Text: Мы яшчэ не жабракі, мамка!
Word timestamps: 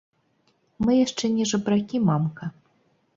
Мы 0.87 0.95
яшчэ 1.05 1.25
не 1.35 1.45
жабракі, 1.51 2.01
мамка! 2.09 2.49